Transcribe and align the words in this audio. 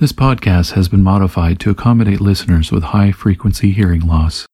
This 0.00 0.12
podcast 0.12 0.74
has 0.74 0.88
been 0.88 1.02
modified 1.02 1.58
to 1.58 1.70
accommodate 1.70 2.20
listeners 2.20 2.70
with 2.70 2.84
high 2.84 3.10
frequency 3.10 3.72
hearing 3.72 4.06
loss. 4.06 4.46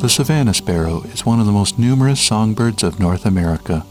The 0.00 0.08
Savannah 0.08 0.52
sparrow 0.52 1.02
is 1.02 1.24
one 1.24 1.38
of 1.38 1.46
the 1.46 1.52
most 1.52 1.78
numerous 1.78 2.20
songbirds 2.20 2.82
of 2.82 2.98
North 2.98 3.24
America. 3.24 3.86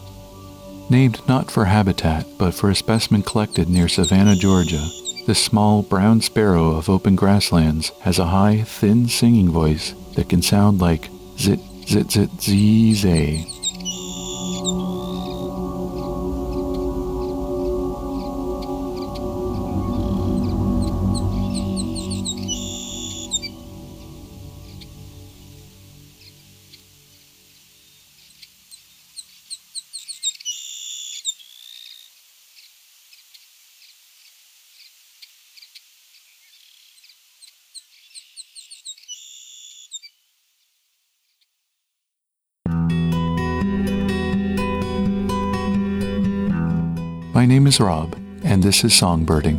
Named 0.89 1.25
not 1.25 1.49
for 1.49 1.63
habitat, 1.63 2.27
but 2.37 2.53
for 2.53 2.69
a 2.69 2.75
specimen 2.75 3.23
collected 3.23 3.69
near 3.69 3.87
Savannah, 3.87 4.35
Georgia, 4.35 4.85
this 5.31 5.41
small 5.41 5.81
brown 5.81 6.19
sparrow 6.19 6.75
of 6.75 6.89
open 6.89 7.15
grasslands 7.15 7.93
has 8.01 8.19
a 8.19 8.25
high, 8.25 8.63
thin 8.63 9.07
singing 9.07 9.49
voice 9.49 9.93
that 10.15 10.27
can 10.27 10.41
sound 10.41 10.81
like 10.81 11.07
zit, 11.39 11.57
zit, 11.87 12.11
zit, 12.11 12.29
zee, 12.41 12.93
zay. 12.93 13.45
My 47.41 47.47
name 47.47 47.65
is 47.65 47.79
Rob, 47.79 48.15
and 48.43 48.61
this 48.61 48.83
is 48.83 48.93
Songbirding. 48.93 49.57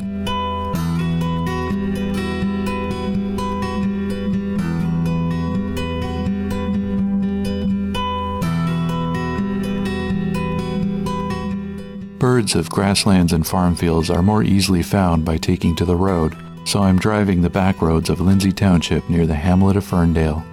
Birds 12.21 12.55
of 12.55 12.71
grasslands 12.71 13.33
and 13.33 13.45
farm 13.45 13.75
fields 13.75 14.11
are 14.11 14.23
more 14.23 14.45
easily 14.45 14.85
found 14.85 15.25
by 15.25 15.37
taking 15.37 15.75
to 15.75 15.85
the 15.85 15.97
road, 15.97 16.37
so 16.65 16.85
I'm 16.85 17.01
driving 17.01 17.43
the 17.43 17.51
back 17.51 17.83
roads 17.83 18.09
of 18.09 18.21
Lindsay 18.21 18.53
Township 18.53 19.11
near 19.11 19.27
the 19.27 19.35
hamlet 19.35 19.77
of 19.77 19.83
Ferndale. 19.83 20.45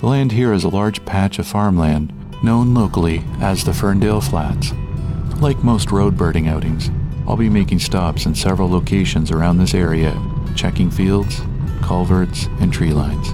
The 0.00 0.06
land 0.06 0.32
here 0.32 0.52
is 0.52 0.64
a 0.64 0.68
large 0.68 1.02
patch 1.06 1.38
of 1.38 1.46
farmland, 1.46 2.12
known 2.42 2.74
locally 2.74 3.24
as 3.40 3.64
the 3.64 3.72
Ferndale 3.72 4.20
Flats. 4.20 4.74
Like 5.40 5.62
most 5.62 5.90
road 5.90 6.16
birding 6.16 6.48
outings, 6.48 6.90
I'll 7.26 7.36
be 7.36 7.50
making 7.50 7.80
stops 7.80 8.24
in 8.24 8.34
several 8.34 8.70
locations 8.70 9.30
around 9.30 9.58
this 9.58 9.74
area, 9.74 10.16
checking 10.56 10.90
fields, 10.90 11.40
culverts, 11.82 12.46
and 12.60 12.72
tree 12.72 12.92
lines. 12.92 13.28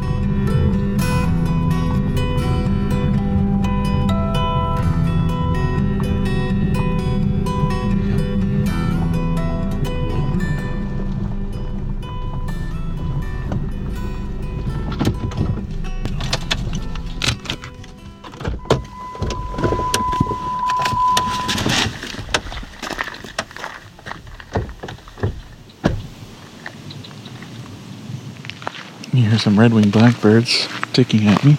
Some 29.40 29.58
red-winged 29.58 29.90
blackbirds 29.90 30.68
ticking 30.92 31.26
at 31.26 31.42
me. 31.44 31.56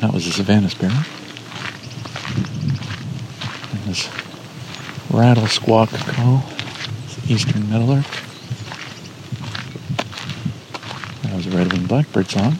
That 0.00 0.12
was 0.12 0.26
a 0.26 0.32
Savannah 0.32 0.68
sparrow. 0.68 0.92
And 3.72 3.84
this 3.84 4.08
rattle 5.08 5.46
squawk 5.46 5.90
call 5.90 6.42
eastern 7.28 7.70
meadowlark. 7.70 8.06
That 11.22 11.34
was 11.36 11.46
a 11.46 11.50
red-winged 11.50 11.88
blackbird 11.88 12.28
song. 12.28 12.58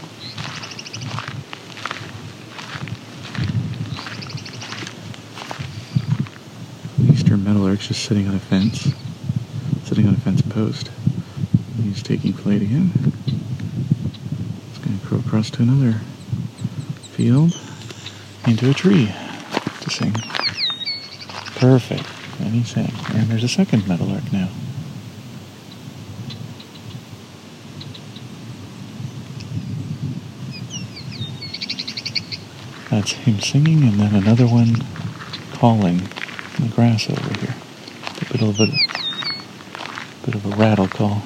Eastern 7.13 7.43
meadowlark's 7.45 7.89
just 7.89 8.05
sitting 8.05 8.29
on 8.29 8.35
a 8.37 8.39
fence, 8.39 8.93
sitting 9.85 10.07
on 10.07 10.15
a 10.15 10.19
fence 10.19 10.41
post. 10.43 10.91
He's 11.83 12.03
taking 12.03 12.33
flight 12.33 12.63
again. 12.63 12.93
It's 14.69 14.79
going 14.79 14.99
to 14.99 15.07
crow 15.07 15.16
across 15.27 15.51
to 15.51 15.63
another 15.63 16.01
field, 17.11 17.59
into 18.47 18.71
a 18.71 18.75
tree 18.75 19.13
to 19.81 19.91
sing. 19.91 20.13
Perfect. 21.57 22.07
And 22.39 22.51
he 22.51 22.63
sang. 22.63 22.93
And 23.15 23.29
there's 23.29 23.43
a 23.43 23.49
second 23.49 23.89
meadowlark 23.89 24.33
now. 24.33 24.49
That's 32.91 33.13
him 33.13 33.41
singing, 33.41 33.83
and 33.83 33.99
then 33.99 34.15
another 34.15 34.47
one 34.47 34.85
calling 35.55 36.01
in 36.59 36.69
the 36.69 36.73
grass 36.75 37.11
over 37.11 37.41
here. 37.41 37.55
A 38.21 38.33
bit 38.33 38.43
of 38.43 38.61
a 38.61 38.67
bit 40.25 40.35
of 40.35 40.47
a 40.47 40.57
rattle 40.57 40.89
call. 40.89 41.23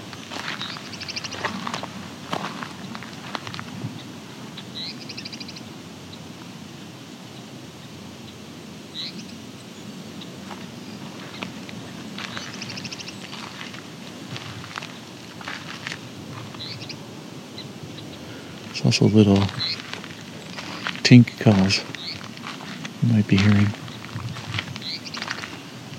There's 18.67 18.80
also 18.91 19.05
little 19.05 19.37
tink 21.05 21.39
calls 21.39 21.79
you 23.01 23.13
might 23.13 23.29
be 23.29 23.37
hearing. 23.37 23.69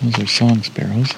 Those 0.01 0.19
are 0.19 0.27
song 0.27 0.61
sparrows. 0.61 1.13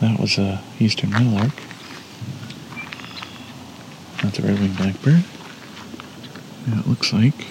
That 0.00 0.18
was 0.18 0.36
a 0.36 0.64
eastern 0.80 1.10
meadowlark. 1.10 1.52
That's 4.20 4.40
a 4.40 4.42
red-winged 4.42 4.76
blackbird. 4.76 5.22
Yeah, 6.66 6.80
it 6.80 6.88
looks 6.88 7.12
like. 7.12 7.46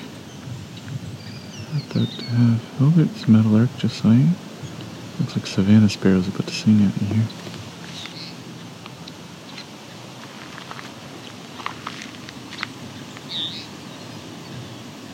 That 1.93 2.07
uh, 2.07 2.55
oh, 2.79 2.93
it's 2.99 3.27
meadowlark 3.27 3.69
just 3.77 4.01
saying. 4.01 4.33
Looks 5.19 5.35
like 5.35 5.45
Savannah 5.45 5.89
sparrows 5.89 6.29
about 6.29 6.47
to 6.47 6.53
sing 6.53 6.85
at 6.85 7.01
me 7.01 7.07
here. 7.07 7.27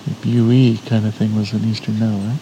The 0.06 0.14
Bue 0.22 0.78
kind 0.86 1.08
of 1.08 1.16
thing 1.16 1.36
was 1.36 1.52
an 1.54 1.68
eastern 1.68 2.00
meadowlark. 2.00 2.38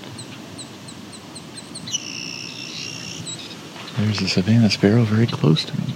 There's 3.98 4.22
a 4.22 4.28
Savannah 4.28 4.70
sparrow 4.70 5.04
very 5.04 5.28
close 5.28 5.64
to 5.64 5.80
me. 5.80 5.94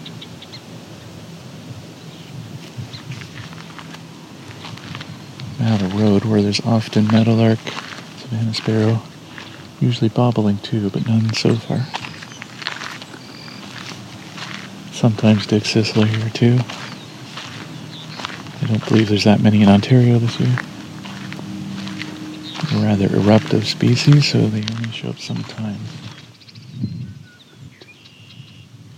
Now 5.59 5.75
the 5.75 5.89
road 5.89 6.23
where 6.23 6.41
there's 6.41 6.61
often 6.61 7.07
metal 7.07 7.35
meadowlark, 7.35 7.59
Savannah 8.29 8.53
sparrow, 8.53 9.01
usually 9.79 10.09
bobolink 10.09 10.61
too, 10.61 10.91
but 10.91 11.07
none 11.07 11.33
so 11.33 11.55
far. 11.55 11.79
Sometimes 14.93 15.47
dickcissel 15.47 16.05
here 16.05 16.29
too. 16.29 16.59
I 18.61 18.67
don't 18.67 18.87
believe 18.87 19.09
there's 19.09 19.23
that 19.23 19.41
many 19.41 19.63
in 19.63 19.69
Ontario 19.69 20.19
this 20.19 20.39
year. 20.39 20.55
Rather 22.85 23.07
eruptive 23.15 23.67
species, 23.67 24.31
so 24.31 24.45
they 24.45 24.63
only 24.75 24.91
show 24.91 25.09
up 25.09 25.17
sometimes. 25.17 25.79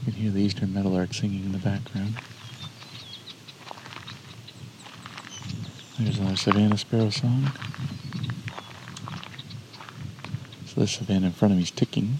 You 0.05 0.11
can 0.11 0.13
hear 0.13 0.31
the 0.31 0.41
eastern 0.41 0.73
meadowlark 0.73 1.13
singing 1.13 1.45
in 1.45 1.53
the 1.53 1.57
background. 1.57 2.15
There's 5.97 6.17
another 6.17 6.35
Savannah 6.35 6.77
sparrow 6.77 7.11
song. 7.11 7.49
So 10.87 11.03
event 11.03 11.25
in 11.25 11.31
front 11.31 11.51
of 11.51 11.57
me 11.57 11.63
is 11.63 11.69
ticking. 11.69 12.19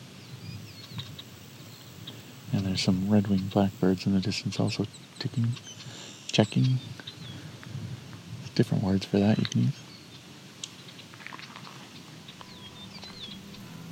And 2.53 2.63
there's 2.63 2.81
some 2.81 3.09
red-winged 3.09 3.49
blackbirds 3.49 4.05
in 4.05 4.13
the 4.13 4.19
distance 4.19 4.59
also 4.59 4.85
ticking, 5.17 5.53
checking. 6.27 6.77
different 8.53 8.83
words 8.83 9.03
for 9.03 9.17
that 9.17 9.39
you 9.39 9.45
can 9.45 9.63
use. 9.63 9.79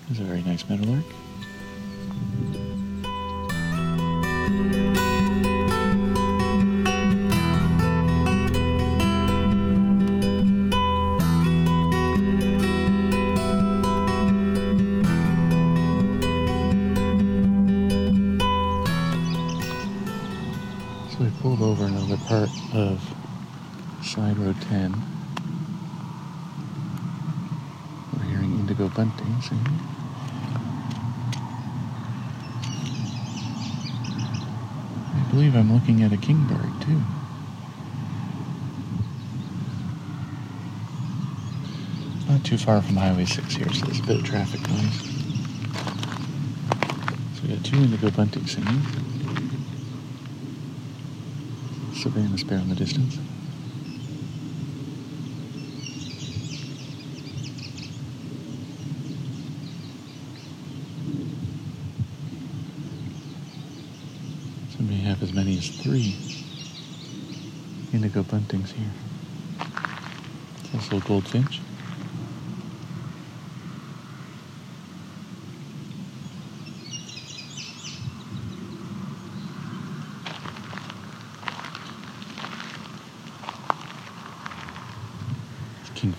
There's 0.08 0.20
a 0.20 0.24
very 0.24 0.44
nice 0.44 0.70
meadowlark. 0.70 1.06
Singing. 29.50 29.80
I 35.16 35.32
believe 35.32 35.56
I'm 35.56 35.74
looking 35.74 36.04
at 36.04 36.14
a 36.14 36.18
kingbird 36.18 36.82
too. 36.82 37.02
Not 42.32 42.44
too 42.46 42.58
far 42.58 42.82
from 42.82 42.96
Highway 42.96 43.26
6 43.26 43.56
here, 43.56 43.72
so 43.74 43.86
there's 43.86 44.00
a 44.00 44.04
bit 44.04 44.18
of 44.20 44.24
traffic 44.24 44.62
noise. 44.70 45.02
So 47.36 47.48
we 47.48 47.56
got 47.56 47.66
two 47.66 47.78
indigo 47.78 48.12
bunting 48.12 48.46
singing. 48.46 48.82
Savannah 51.96 52.38
sparrow 52.38 52.62
in 52.62 52.70
the 52.70 52.76
distance. 52.76 53.16
So 64.78 64.84
we 64.88 64.96
have 65.02 65.22
as 65.22 65.34
many 65.34 65.58
as 65.58 65.69
three 65.82 66.14
indigo 67.94 68.24
buntings 68.24 68.72
here. 68.72 68.92
Also 70.74 71.00
goldfinch. 71.00 71.62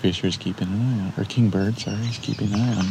is 0.02 0.36
keeping 0.36 0.68
an 0.68 0.80
eye 0.80 1.04
on, 1.04 1.12
or 1.16 1.24
Kingbird, 1.24 1.78
sorry, 1.78 1.96
he's 1.98 2.18
keeping 2.18 2.52
an 2.52 2.60
eye 2.60 2.74
on. 2.74 2.86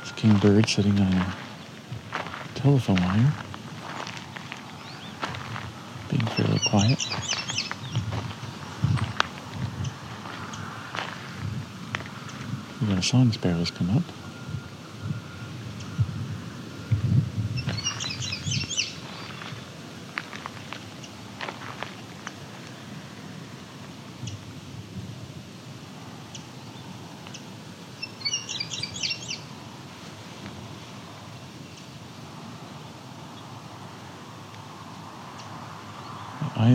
It's 0.00 0.12
Kingbird 0.12 0.68
sitting 0.68 0.98
on 1.00 1.12
a 1.12 1.34
telephone 2.54 2.96
wire, 2.96 3.32
being 6.10 6.26
fairly 6.26 6.59
quiet. 6.70 6.98
We 12.80 12.86
got 12.86 12.98
a 12.98 13.02
song 13.02 13.32
sparrow's 13.32 13.72
come 13.72 13.90
up. 13.90 14.29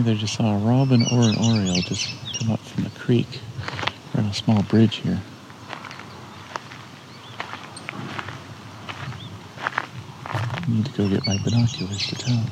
I 0.08 0.14
just 0.14 0.34
saw 0.34 0.54
a 0.54 0.58
robin 0.58 1.02
or 1.02 1.22
an 1.22 1.34
oriole 1.36 1.82
just 1.82 2.08
come 2.38 2.52
up 2.52 2.60
from 2.60 2.84
the 2.84 2.90
creek. 2.90 3.26
We're 4.14 4.22
on 4.22 4.28
a 4.28 4.34
small 4.34 4.62
bridge 4.62 4.96
here. 4.96 5.20
I 10.28 10.64
need 10.68 10.86
to 10.86 10.92
go 10.92 11.08
get 11.08 11.26
my 11.26 11.38
binoculars 11.38 12.06
to 12.06 12.14
tell. 12.14 12.44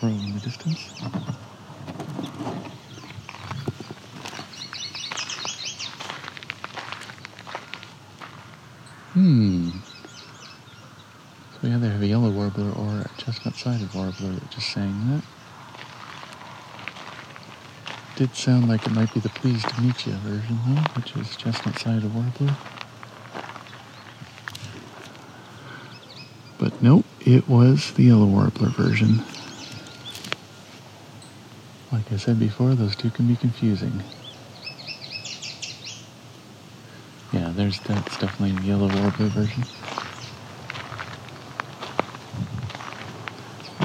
Crow 0.00 0.08
in 0.08 0.32
the 0.32 0.40
distance. 0.40 0.88
Hmm. 9.12 9.68
So 11.52 11.58
we 11.62 11.70
either 11.70 11.90
have 11.90 11.99
a 11.99 11.99
yellow 12.10 12.28
warbler 12.28 12.72
or 12.72 13.02
a 13.02 13.10
chestnut-sided 13.18 13.94
warbler 13.94 14.32
that 14.32 14.50
just 14.50 14.72
sang 14.72 15.08
that. 15.08 15.22
Did 18.16 18.34
sound 18.34 18.68
like 18.68 18.84
it 18.84 18.92
might 18.92 19.14
be 19.14 19.20
the 19.20 19.28
pleased 19.28 19.68
to 19.68 19.80
meet 19.80 20.06
you 20.06 20.14
version 20.14 20.58
though, 20.66 20.82
which 20.96 21.14
is 21.14 21.36
chestnut-sided 21.36 22.12
warbler. 22.12 22.56
But 26.58 26.82
nope, 26.82 27.06
it 27.20 27.48
was 27.48 27.92
the 27.92 28.02
yellow 28.02 28.26
warbler 28.26 28.70
version. 28.70 29.22
Like 31.92 32.12
I 32.12 32.16
said 32.16 32.40
before, 32.40 32.74
those 32.74 32.96
two 32.96 33.10
can 33.10 33.28
be 33.28 33.36
confusing. 33.36 34.02
Yeah, 37.32 37.52
there's 37.54 37.78
that's 37.78 38.18
definitely 38.18 38.58
the 38.58 38.66
yellow 38.66 38.88
warbler 38.88 39.28
version. 39.28 39.62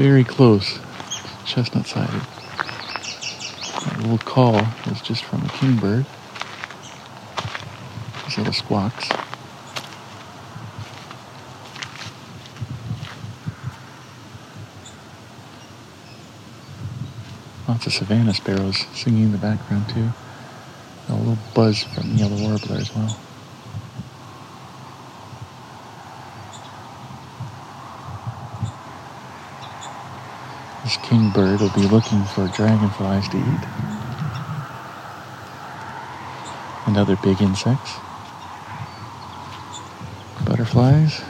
Very 0.06 0.24
close, 0.24 0.78
chestnut 1.48 1.88
sided. 1.88 2.22
That 3.86 3.98
little 4.02 4.20
call 4.20 4.62
was 4.88 5.02
just 5.02 5.24
from 5.24 5.42
a 5.42 5.48
kingbird. 5.48 6.06
These 8.24 8.38
little 8.38 8.54
squawks. 8.54 9.10
Lots 17.68 17.88
of 17.88 17.94
Savannah 17.94 18.36
sparrows 18.36 18.86
singing 18.94 19.24
in 19.24 19.32
the 19.32 19.40
background 19.40 19.90
too. 19.90 20.10
A 21.10 21.16
little 21.16 21.40
buzz 21.56 21.82
from 21.82 22.14
yellow 22.14 22.40
warbler 22.48 22.78
as 22.78 22.96
well. 22.96 23.25
This 30.96 31.10
kingbird 31.10 31.60
will 31.60 31.70
be 31.72 31.88
looking 31.90 32.24
for 32.24 32.48
dragonflies 32.48 33.28
to 33.30 33.38
eat 33.38 33.44
and 36.86 36.96
other 36.96 37.18
big 37.18 37.42
insects. 37.42 37.96
Butterflies, 40.46 41.22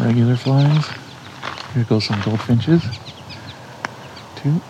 regular 0.00 0.34
flies. 0.34 0.88
Here 1.72 1.84
go 1.84 2.00
some 2.00 2.20
goldfinches. 2.22 2.82
Two. 4.34 4.60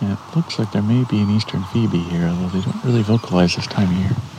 Yeah, 0.00 0.14
it 0.14 0.36
looks 0.36 0.58
like 0.58 0.72
there 0.72 0.82
may 0.82 1.04
be 1.04 1.20
an 1.20 1.30
eastern 1.30 1.64
phoebe 1.64 1.98
here, 1.98 2.26
although 2.28 2.48
they 2.48 2.62
don't 2.62 2.84
really 2.84 3.02
vocalize 3.02 3.56
this 3.56 3.66
time 3.66 3.90
of 3.90 3.96
year. 3.96 4.33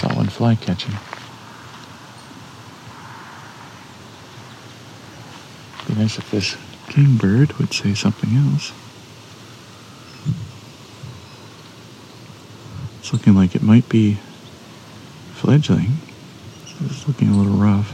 One 0.00 0.28
fly 0.28 0.54
catching. 0.54 0.94
Be 5.86 5.94
nice 6.00 6.18
if 6.18 6.30
this 6.30 6.56
kingbird 6.88 7.52
would 7.58 7.72
say 7.72 7.94
something 7.94 8.34
else. 8.36 8.72
It's 12.98 13.12
looking 13.12 13.34
like 13.34 13.54
it 13.54 13.62
might 13.62 13.88
be 13.88 14.18
fledgling. 15.34 15.98
It's 16.80 17.06
looking 17.06 17.28
a 17.28 17.36
little 17.36 17.52
rough. 17.52 17.92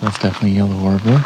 That's 0.00 0.18
definitely 0.18 0.52
yellow 0.52 0.80
warbler. 0.80 1.24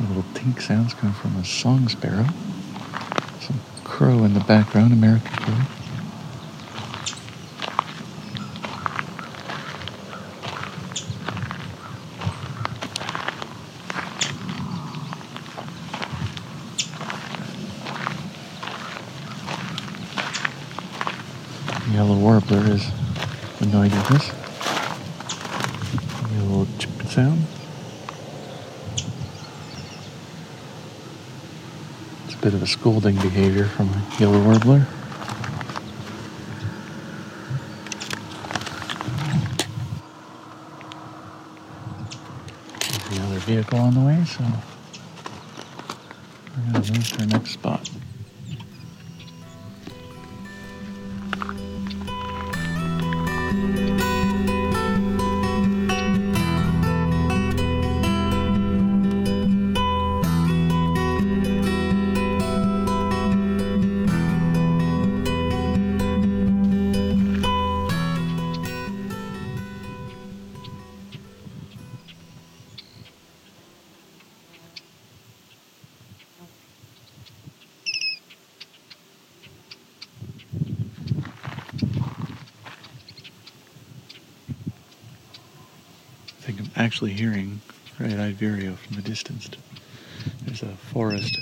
Little 0.00 0.24
tink 0.34 0.59
sounds 0.70 0.94
coming 0.94 1.12
from 1.12 1.34
a 1.34 1.44
song 1.44 1.88
sparrow. 1.88 2.28
Some 3.40 3.60
crow 3.82 4.22
in 4.22 4.34
the 4.34 4.44
background, 4.46 4.92
American 4.92 5.32
crow. 5.32 5.56
Yellow 21.92 22.16
warbler 22.16 22.70
is 22.70 22.88
annoyed 23.58 23.90
with 23.90 24.08
this. 24.10 24.30
A 26.22 26.42
little 26.44 26.68
chip 26.78 27.08
sound. 27.08 27.44
It's 32.26 32.34
a 32.34 32.42
bit 32.42 32.49
of 32.60 32.64
a 32.64 32.66
scolding 32.66 33.14
behavior 33.16 33.64
from 33.64 33.88
a 33.88 34.16
yellow 34.18 34.38
warbler. 34.44 34.86
There's 43.08 43.30
the 43.32 43.40
vehicle 43.46 43.78
on 43.78 43.94
the 43.94 44.00
way, 44.00 44.22
so 44.26 44.44
we're 46.54 46.72
going 46.72 46.82
to 46.82 46.92
move 46.92 47.08
to 47.08 47.20
our 47.20 47.26
next 47.28 47.52
spot. 47.52 47.88
Actually 87.00 87.14
hearing 87.14 87.62
red-eyed 87.98 88.34
vireo 88.34 88.74
from 88.74 88.96
the 88.96 89.00
distance. 89.00 89.48
There's 90.42 90.62
a 90.62 90.76
forest 90.92 91.38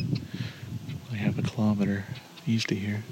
only 1.08 1.18
half 1.18 1.36
a 1.36 1.42
kilometer 1.42 2.04
east 2.46 2.70
of 2.70 2.78
here. 2.78 3.02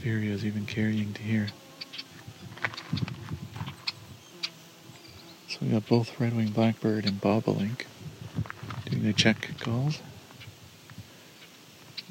Vireo's 0.00 0.44
even 0.44 0.66
carrying 0.66 1.14
to 1.14 1.22
here. 1.22 1.46
So 5.48 5.56
we 5.62 5.68
got 5.68 5.86
both 5.88 6.20
red-winged 6.20 6.52
blackbird 6.52 7.06
and 7.06 7.18
bobolink 7.22 7.86
doing 8.84 9.02
the 9.02 9.14
check 9.14 9.48
calls. 9.60 10.02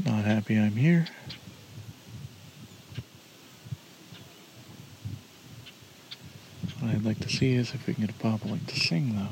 Not 0.03 0.25
happy 0.25 0.57
I'm 0.57 0.71
here. 0.71 1.05
What 6.81 6.88
I'd 6.99 7.05
like 7.05 7.19
to 7.21 7.29
see 7.29 7.53
is 7.53 7.73
if 7.73 7.87
we 7.87 7.93
can 7.93 8.05
get 8.05 8.13
a 8.13 8.19
bobolink 8.19 8.67
to 8.67 8.77
sing, 8.77 9.15
though. 9.15 9.29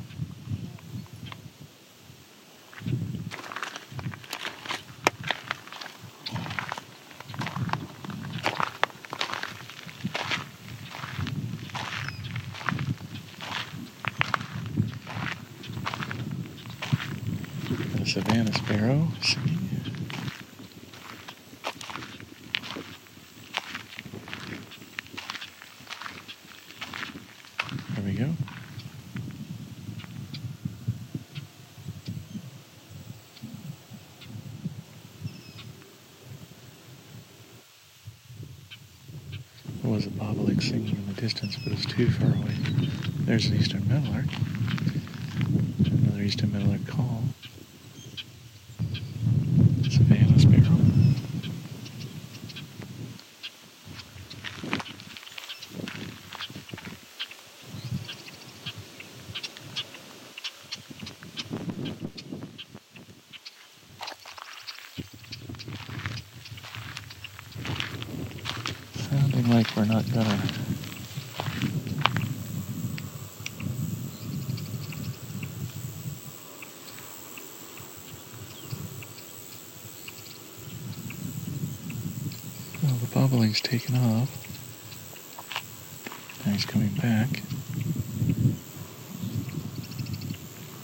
Savannah 18.06 18.54
sparrow 18.54 19.10
singing. 19.22 19.54
There 27.96 28.06
we 28.06 28.14
go. 28.14 28.30
There 39.84 39.92
was 39.92 40.06
a 40.06 40.10
bobolink 40.10 40.64
singing 40.64 40.96
in 40.96 41.08
the 41.08 41.22
distance, 41.22 41.58
but 41.58 41.74
it's 41.74 41.86
too 41.98 42.12
far 42.12 42.28
away. 42.28 42.54
There's 43.26 43.48
an 43.48 43.58
eastern 43.58 43.88
meadowlark. 43.88 44.26
Another 45.84 46.22
eastern 46.22 46.54
meadowlark 46.54 46.86
call. 46.86 47.24
Savannah 49.90 50.38
sparrow. 50.38 50.78
Sounding 68.94 69.50
like 69.50 69.76
we're 69.76 69.86
not 69.86 70.06
gonna. 70.14 70.40
Well, 82.84 82.94
the 82.98 83.08
bobolink's 83.08 83.60
taken 83.88 84.04
off. 84.04 84.30
Now 86.46 86.52
he's 86.52 86.66
coming 86.66 86.90
back. 86.90 87.42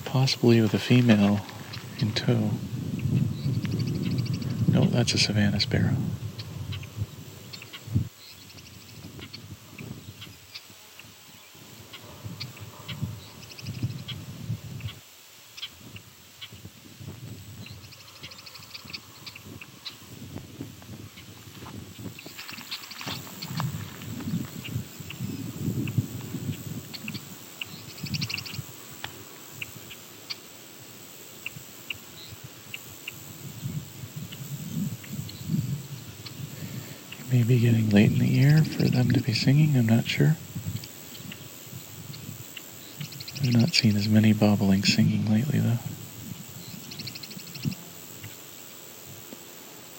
Possibly 0.05 0.61
with 0.61 0.73
a 0.73 0.79
female 0.79 1.41
in 1.99 2.11
tow. 2.13 2.51
No, 4.67 4.85
that's 4.85 5.13
a 5.13 5.17
Savannah 5.17 5.59
sparrow. 5.59 5.95
Maybe 37.45 37.59
getting 37.59 37.89
late 37.89 38.09
in 38.09 38.19
the 38.19 38.25
year 38.25 38.63
for 38.63 38.83
them 38.83 39.11
to 39.11 39.19
be 39.19 39.33
singing, 39.33 39.75
I'm 39.75 39.85
not 39.85 40.05
sure. 40.05 40.37
I've 43.41 43.51
not 43.51 43.73
seen 43.73 43.97
as 43.97 44.07
many 44.07 44.33
bobolinks 44.33 44.95
singing 44.95 45.29
lately, 45.29 45.59
though. 45.59 45.77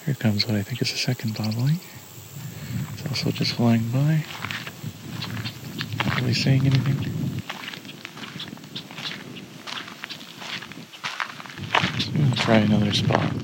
Here 0.06 0.14
comes 0.14 0.46
what 0.46 0.56
I 0.56 0.62
think 0.62 0.80
is 0.80 0.90
a 0.90 0.96
second 0.96 1.32
bobolink. 1.34 1.80
It's 2.94 3.06
also 3.08 3.30
just 3.30 3.52
flying 3.52 3.90
by. 3.90 4.24
actually 6.06 6.32
saying 6.32 6.64
anything. 6.64 7.42
I'm 12.24 12.32
try 12.36 12.56
another 12.56 12.94
spot. 12.94 13.34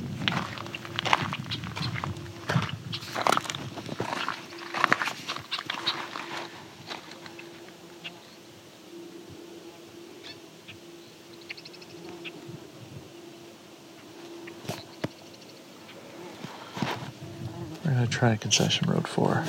try 18.21 18.37
Concession 18.37 18.91
Road 18.91 19.09
4. 19.09 19.43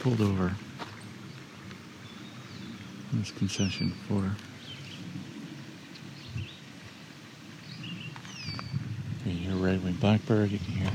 Pulled 0.00 0.20
over 0.22 0.52
this 3.12 3.30
concession 3.32 3.92
for. 4.08 4.34
You 9.18 9.22
can 9.22 9.32
hear 9.32 9.54
red-winged 9.54 10.00
blackbird. 10.00 10.50
You 10.50 10.58
can 10.58 10.72
hear 10.72 10.90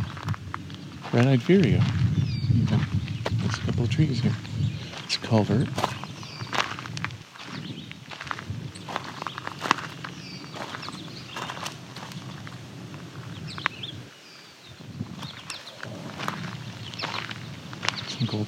red-eyed 1.13 1.41
vireo. 1.41 1.79
There's 3.41 3.57
a 3.57 3.61
couple 3.61 3.83
of 3.83 3.91
trees 3.91 4.21
here. 4.21 4.33
It's 5.03 5.17
a 5.17 5.19
culvert. 5.19 5.67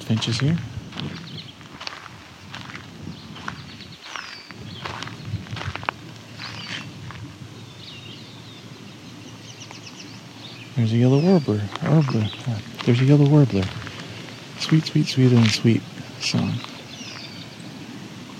Here. 0.08 0.56
There's 10.76 10.92
a 10.92 10.96
yellow 10.96 11.18
warbler. 11.20 11.60
Warbler. 11.82 12.26
There's 12.84 13.00
a 13.02 13.04
yellow 13.04 13.28
warbler. 13.28 13.64
Sweet, 14.58 14.86
sweet, 14.86 15.08
sweet, 15.08 15.28
than 15.28 15.44
sweet 15.50 15.82
song. 16.20 16.54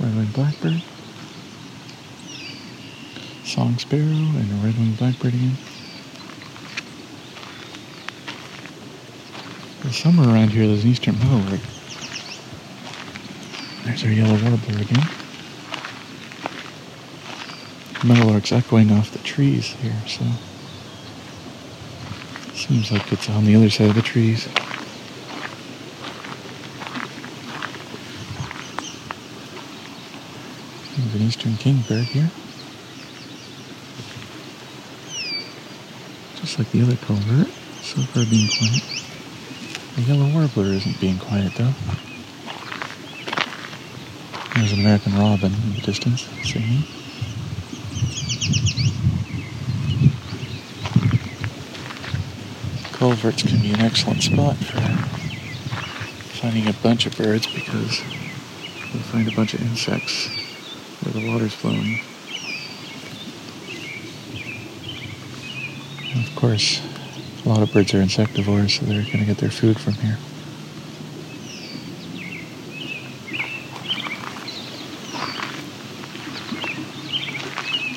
Red-winged 0.00 0.32
blackbird. 0.32 0.82
Song 3.44 3.76
sparrow 3.76 4.02
and 4.02 4.50
a 4.52 4.64
red-winged 4.64 4.96
blackbird 4.96 5.34
again. 5.34 5.58
Somewhere 9.90 10.28
around 10.28 10.50
here 10.50 10.66
there's 10.66 10.84
an 10.84 10.90
eastern 10.90 11.18
meadowlark. 11.18 11.60
There's 13.84 14.04
our 14.04 14.10
yellow 14.10 14.38
warbler 14.42 14.82
again. 14.82 15.08
Meadowlark's 18.04 18.52
echoing 18.52 18.92
off 18.92 19.10
the 19.10 19.18
trees 19.18 19.66
here, 19.82 19.96
so 20.06 20.24
seems 22.54 22.92
like 22.92 23.12
it's 23.12 23.28
on 23.28 23.44
the 23.44 23.56
other 23.56 23.70
side 23.70 23.88
of 23.88 23.96
the 23.96 24.02
trees. 24.02 24.46
There's 30.96 31.14
an 31.14 31.22
eastern 31.22 31.56
kingbird 31.56 32.04
here. 32.04 32.30
Just 36.36 36.58
like 36.58 36.70
the 36.70 36.82
other 36.82 36.96
culvert, 36.96 37.48
so 37.82 38.00
far 38.02 38.24
being 38.26 38.48
quiet. 38.48 38.87
The 39.98 40.04
yellow 40.04 40.28
warbler 40.32 40.66
isn't 40.66 41.00
being 41.00 41.18
quiet 41.18 41.56
though. 41.56 41.72
There's 44.54 44.70
an 44.70 44.78
American 44.78 45.18
robin 45.18 45.52
in 45.52 45.74
the 45.74 45.80
distance 45.80 46.28
singing. 46.44 46.84
Culverts 52.92 53.42
can 53.42 53.60
be 53.60 53.72
an 53.72 53.80
excellent 53.80 54.22
spot 54.22 54.56
for 54.58 54.78
finding 56.38 56.68
a 56.68 56.74
bunch 56.74 57.06
of 57.06 57.16
birds 57.16 57.48
because 57.48 58.00
you'll 58.92 59.02
find 59.02 59.26
a 59.26 59.32
bunch 59.32 59.54
of 59.54 59.62
insects 59.62 60.28
where 61.02 61.12
the 61.12 61.28
water's 61.28 61.54
flowing. 61.54 61.98
And 66.14 66.24
of 66.24 66.36
course, 66.36 66.87
a 67.48 67.50
lot 67.50 67.62
of 67.62 67.72
birds 67.72 67.94
are 67.94 68.02
insectivores, 68.02 68.78
so 68.78 68.84
they're 68.84 69.04
going 69.04 69.20
to 69.20 69.24
get 69.24 69.38
their 69.38 69.50
food 69.50 69.80
from 69.80 69.94
here. 69.94 70.18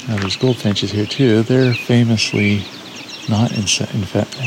Now 0.08 0.22
there's 0.22 0.38
goldfinches 0.38 0.92
here 0.92 1.06
too. 1.06 1.44
They're 1.44 1.74
famously 1.74 2.64
not 3.28 3.52
insect. 3.52 3.94
In 3.94 4.06
fact, 4.06 4.38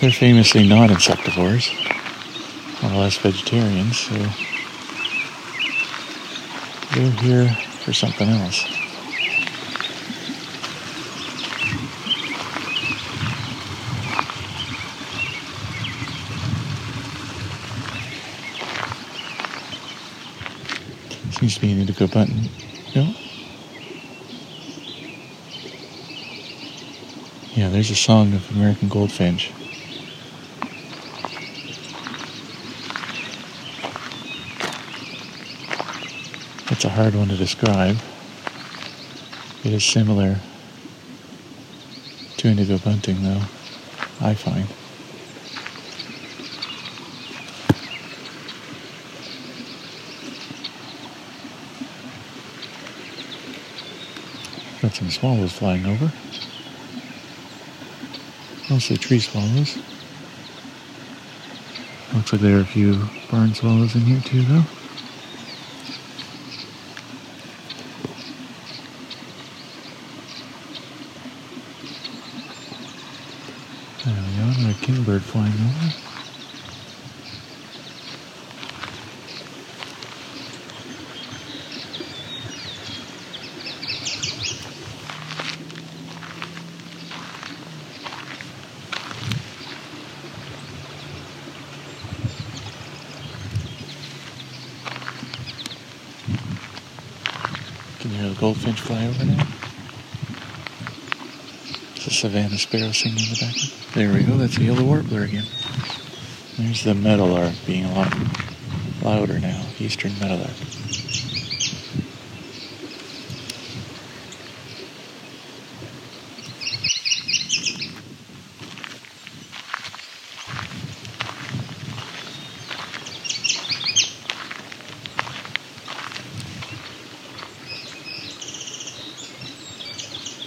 they're 0.00 0.12
famously 0.12 0.68
not 0.68 0.90
insectivores, 0.90 1.68
or 2.84 2.96
less 2.96 3.16
vegetarians. 3.16 3.98
So 3.98 4.14
they're 6.94 7.10
here 7.20 7.52
for 7.84 7.92
something 7.92 8.28
else. 8.28 8.77
Seems 21.38 21.54
to 21.54 21.60
be 21.60 21.70
an 21.70 21.78
indigo 21.78 22.08
bunting. 22.08 22.50
No? 22.96 23.14
Yeah, 27.54 27.68
there's 27.68 27.90
a 27.90 27.94
song 27.94 28.34
of 28.34 28.50
American 28.50 28.88
Goldfinch. 28.88 29.52
It's 36.72 36.84
a 36.84 36.88
hard 36.88 37.14
one 37.14 37.28
to 37.28 37.36
describe. 37.36 37.98
It 39.62 39.72
is 39.72 39.84
similar 39.84 40.40
to 42.38 42.48
indigo 42.48 42.78
bunting, 42.78 43.22
though, 43.22 43.42
I 44.20 44.34
find. 44.34 44.66
Got 54.80 54.94
some 54.94 55.07
swallows 55.18 55.52
flying 55.52 55.84
over. 55.84 56.12
Mostly 58.70 58.96
tree 58.96 59.18
swallows. 59.18 59.76
Looks 62.14 62.32
like 62.32 62.40
there 62.40 62.58
are 62.58 62.60
a 62.60 62.64
few 62.64 63.08
barn 63.30 63.52
swallows 63.52 63.96
in 63.96 64.02
here 64.02 64.20
too, 64.20 64.42
though. 64.42 64.62
There 74.04 74.14
we 74.14 74.36
go, 74.36 74.60
another 74.60 74.78
kingbird 74.82 75.22
flying 75.22 75.52
over. 75.52 76.08
hear 98.18 98.30
the 98.30 98.40
goldfinch 98.40 98.77
fly 98.88 99.06
over 99.06 99.24
now? 99.26 99.46
It's 101.94 102.06
a 102.06 102.10
Savannah 102.10 102.56
sparrow 102.56 102.90
singing 102.92 103.18
in 103.18 103.28
the 103.34 103.38
background. 103.38 103.72
There 103.92 104.14
we 104.14 104.22
go, 104.22 104.38
that's 104.38 104.56
the 104.56 104.64
yellow 104.64 104.82
warbler 104.82 105.24
again. 105.24 105.44
There's 106.56 106.84
the 106.84 106.94
meadowlark 106.94 107.52
being 107.66 107.84
a 107.84 107.92
lot 107.94 108.16
louder 109.02 109.38
now, 109.38 109.62
eastern 109.78 110.18
meadowlark. 110.18 110.56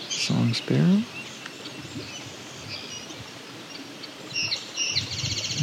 Song 0.10 0.54
sparrow. 0.54 1.02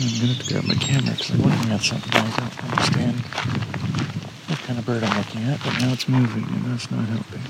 I'm 0.01 0.19
gonna 0.19 0.35
have 0.35 0.47
to 0.47 0.53
grab 0.53 0.65
my 0.65 0.75
camera 0.75 1.13
because 1.13 1.31
I'm 1.31 1.43
looking 1.43 1.71
at 1.71 1.81
something 1.81 2.13
I 2.13 2.31
don't 2.37 2.65
understand 2.65 3.17
what 4.49 4.59
kind 4.61 4.79
of 4.79 4.85
bird 4.87 5.05
I'm 5.05 5.17
looking 5.17 5.43
at, 5.45 5.63
but 5.63 5.79
now 5.81 5.88
it's 5.99 6.09
moving 6.09 6.45
and 6.45 6.65
that's 6.67 6.93
not 6.93 7.05
helping. 7.07 7.41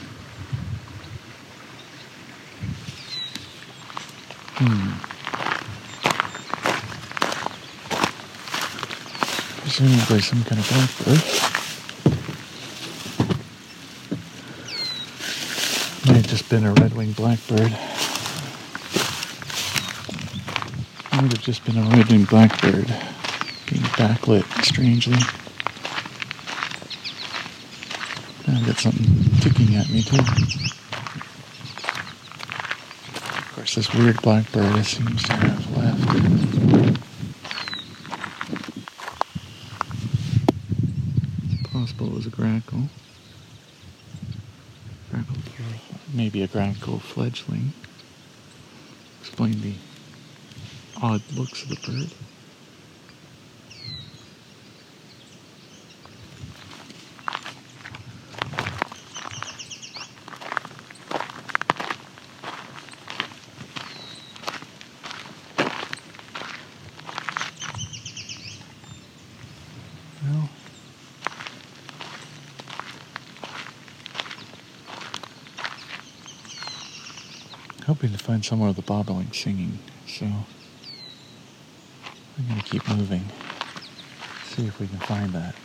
Hmm. 4.55 4.93
Presumably 9.61 10.21
some 10.23 10.43
kind 10.45 10.61
of 10.63 10.69
blackbird. 10.71 11.23
Might 16.07 16.17
have 16.17 16.27
just 16.27 16.49
been 16.49 16.65
a 16.65 16.73
red-winged 16.73 17.17
blackbird. 17.17 17.73
Might 21.13 21.33
have 21.33 21.43
just 21.43 21.67
been 21.67 21.77
a 21.77 21.83
red-winged 21.83 22.29
blackbird 22.29 22.87
being 23.67 23.83
backlit 23.99 24.47
strangely. 24.65 25.19
Something 28.79 29.41
ticking 29.41 29.75
at 29.75 29.91
me 29.91 30.03
too. 30.03 30.19
Of 33.39 33.53
course, 33.57 33.75
this 33.75 33.93
weird 33.93 34.23
black 34.23 34.53
blackbird 34.53 34.85
seems 34.85 35.25
to 35.25 35.33
have 35.33 35.77
left. 35.77 36.05
Possible 41.73 42.07
it 42.07 42.13
was 42.15 42.27
a 42.27 42.31
grackle. 42.31 42.89
Grackle, 45.11 45.39
maybe 46.15 46.43
a 46.45 46.47
grackle 46.47 47.01
fledgling. 47.01 47.73
Explain 49.23 49.61
the 49.61 49.75
odd 51.03 51.23
looks 51.35 51.65
of 51.65 51.71
the 51.71 51.77
bird. 51.85 52.13
Hoping 77.99 78.17
to 78.17 78.25
find 78.25 78.45
somewhere 78.45 78.69
with 78.69 78.79
a 78.79 78.83
bobolink 78.83 79.35
singing, 79.35 79.77
so 80.07 80.25
I'm 80.25 80.45
gonna 82.49 82.63
keep 82.63 82.89
moving. 82.89 83.25
See 84.45 84.67
if 84.67 84.79
we 84.79 84.87
can 84.87 84.99
find 84.99 85.33
that. 85.33 85.57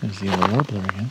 There's 0.00 0.18
the 0.18 0.26
yellow 0.28 0.50
warbler 0.50 0.80
again. 0.80 1.10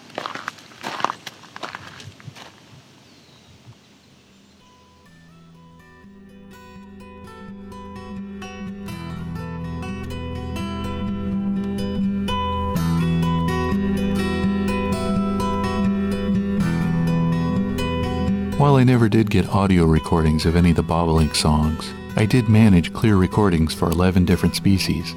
While 18.57 18.77
I 18.77 18.85
never 18.85 19.09
did 19.09 19.29
get 19.29 19.49
audio 19.49 19.83
recordings 19.83 20.45
of 20.45 20.55
any 20.55 20.69
of 20.69 20.77
the 20.77 20.83
bobolink 20.83 21.35
songs, 21.35 21.91
I 22.15 22.25
did 22.25 22.47
manage 22.47 22.93
clear 22.93 23.17
recordings 23.17 23.73
for 23.73 23.89
11 23.89 24.23
different 24.23 24.55
species. 24.55 25.13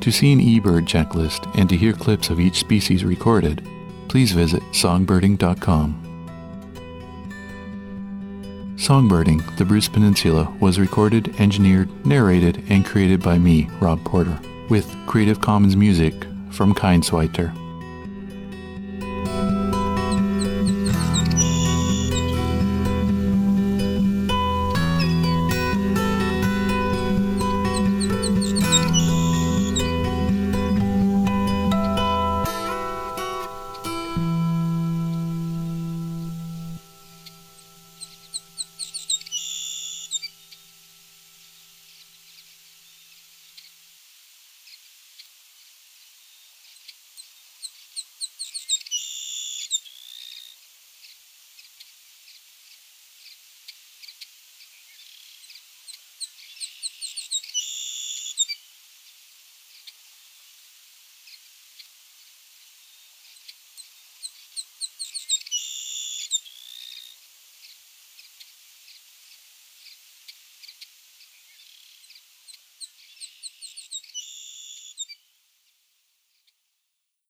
To 0.00 0.10
see 0.10 0.32
an 0.32 0.40
eBird 0.40 0.86
checklist 0.86 1.54
and 1.58 1.68
to 1.68 1.76
hear 1.76 1.92
clips 1.92 2.30
of 2.30 2.40
each 2.40 2.58
species 2.58 3.04
recorded, 3.04 3.68
please 4.08 4.32
visit 4.32 4.62
songbirding.com. 4.72 6.02
Songbirding, 8.76 9.56
the 9.58 9.66
Bruce 9.66 9.88
Peninsula, 9.88 10.50
was 10.58 10.80
recorded, 10.80 11.38
engineered, 11.38 11.90
narrated, 12.06 12.64
and 12.70 12.86
created 12.86 13.22
by 13.22 13.36
me, 13.36 13.68
Rob 13.78 14.02
Porter, 14.06 14.40
with 14.70 14.90
Creative 15.06 15.42
Commons 15.42 15.76
music 15.76 16.14
from 16.50 16.74
Kindsweiter. 16.74 17.52